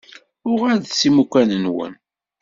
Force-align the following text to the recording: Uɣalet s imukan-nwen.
Uɣalet 0.51 0.91
s 0.99 1.01
imukan-nwen. 1.07 1.93